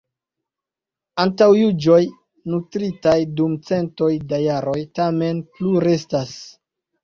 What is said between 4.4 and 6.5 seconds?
jaroj tamen plurestas.